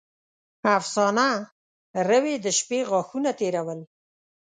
افسانه: 0.77 1.29
روې 2.09 2.35
د 2.43 2.47
شپې 2.57 2.79
غاښونه 2.89 3.31
تېرول. 3.39 3.79